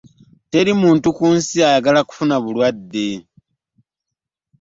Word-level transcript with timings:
Teri 0.49 0.71
muntu 0.81 1.07
ku 1.17 1.25
nsi 1.35 1.57
ayagala 1.69 2.01
kufuna 2.07 2.35
bulwadde. 2.43 3.07